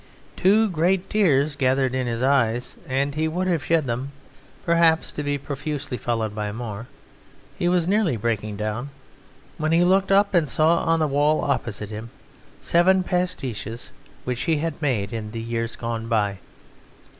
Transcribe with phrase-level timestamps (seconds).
[0.35, 4.11] Two great tears gathered in his eyes, and he would have shed them,
[4.65, 6.87] perhaps to be profusely followed by more
[7.55, 8.89] he was nearly breaking down
[9.59, 12.09] when he looked up and saw on the wall opposite him
[12.59, 13.91] seven pastiches
[14.23, 16.39] which he had made in the years gone by.